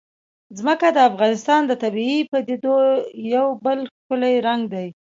ځمکه 0.57 0.87
د 0.91 0.97
افغانستان 1.09 1.61
د 1.65 1.71
طبیعي 1.83 2.19
پدیدو 2.31 2.75
یو 3.35 3.47
بل 3.63 3.79
ښکلی 3.93 4.35
رنګ 4.47 4.61
دی. 4.73 4.87